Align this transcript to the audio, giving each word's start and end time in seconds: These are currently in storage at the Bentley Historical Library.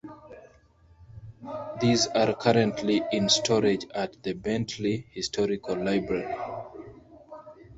These 1.79 2.07
are 2.07 2.33
currently 2.33 3.03
in 3.11 3.29
storage 3.29 3.85
at 3.93 4.23
the 4.23 4.33
Bentley 4.33 5.05
Historical 5.11 5.75
Library. 5.75 6.33